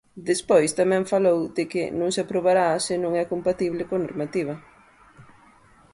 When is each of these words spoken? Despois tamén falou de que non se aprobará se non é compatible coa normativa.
Despois 0.29 0.69
tamén 0.79 1.03
falou 1.13 1.39
de 1.57 1.63
que 1.71 1.83
non 1.99 2.09
se 2.15 2.21
aprobará 2.23 2.67
se 2.85 2.95
non 3.03 3.13
é 3.21 3.23
compatible 3.33 3.87
coa 3.89 4.03
normativa. 4.07 4.55